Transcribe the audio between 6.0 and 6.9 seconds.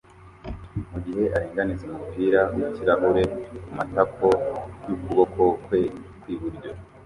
kwi buryo